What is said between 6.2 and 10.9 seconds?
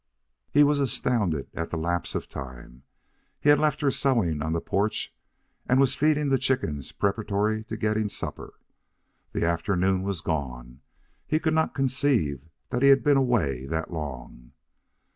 the chickens preparatory to getting supper. The afternoon was gone.